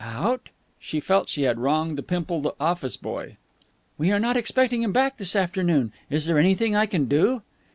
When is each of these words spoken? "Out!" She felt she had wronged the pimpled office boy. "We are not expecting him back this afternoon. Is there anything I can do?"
"Out!" 0.03 0.49
She 0.79 0.99
felt 0.99 1.29
she 1.29 1.43
had 1.43 1.59
wronged 1.59 1.95
the 1.95 2.01
pimpled 2.01 2.51
office 2.59 2.97
boy. 2.97 3.37
"We 3.99 4.11
are 4.11 4.17
not 4.17 4.35
expecting 4.35 4.81
him 4.81 4.91
back 4.91 5.17
this 5.17 5.35
afternoon. 5.35 5.93
Is 6.09 6.25
there 6.25 6.39
anything 6.39 6.75
I 6.75 6.87
can 6.87 7.05
do?" 7.05 7.43